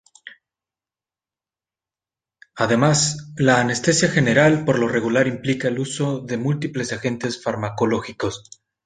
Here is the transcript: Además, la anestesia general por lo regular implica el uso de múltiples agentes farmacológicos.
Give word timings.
Además, 2.55 3.31
la 3.37 3.61
anestesia 3.61 4.09
general 4.09 4.65
por 4.65 4.79
lo 4.79 4.87
regular 4.87 5.27
implica 5.27 5.67
el 5.67 5.77
uso 5.77 6.21
de 6.21 6.37
múltiples 6.37 6.91
agentes 6.91 7.39
farmacológicos. 7.43 8.41